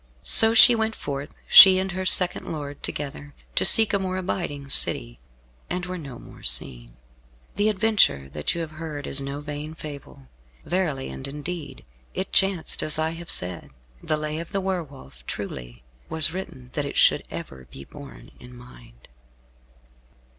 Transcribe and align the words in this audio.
So 0.23 0.55
she 0.55 0.73
went 0.73 0.95
forth, 0.95 1.31
she 1.47 1.77
and 1.77 1.91
her 1.91 2.07
second 2.07 2.51
lord 2.51 2.81
together, 2.81 3.35
to 3.53 3.63
seek 3.63 3.93
a 3.93 3.99
more 3.99 4.17
abiding 4.17 4.67
city, 4.69 5.19
and 5.69 5.85
were 5.85 5.99
no 5.99 6.17
more 6.17 6.41
seen. 6.41 6.93
The 7.55 7.69
adventure 7.69 8.27
that 8.29 8.55
you 8.55 8.61
have 8.61 8.71
heard 8.81 9.05
is 9.05 9.21
no 9.21 9.41
vain 9.41 9.75
fable. 9.75 10.27
Verily 10.65 11.09
and 11.09 11.27
indeed 11.27 11.85
it 12.15 12.33
chanced 12.33 12.81
as 12.81 12.97
I 12.97 13.11
have 13.11 13.29
said. 13.29 13.69
The 14.01 14.17
Lay 14.17 14.39
of 14.39 14.53
the 14.53 14.59
Were 14.61 14.83
Wolf, 14.83 15.23
truly, 15.27 15.83
was 16.09 16.33
written 16.33 16.71
that 16.73 16.83
it 16.83 16.95
should 16.95 17.21
ever 17.29 17.67
be 17.69 17.83
borne 17.83 18.31
in 18.39 18.57
mind. 18.57 19.07